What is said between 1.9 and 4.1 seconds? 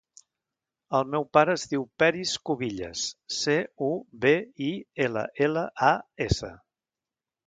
Peris Cubillas: ce, u,